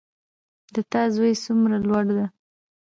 د 0.73 0.75
تا 0.91 1.01
زوی 1.15 1.33
څومره 1.43 1.77
لوړ 1.87 2.05
ده 2.17 2.25